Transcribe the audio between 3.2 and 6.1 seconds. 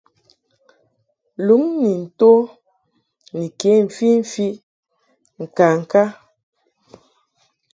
ni ke mfimfi ŋkaŋka.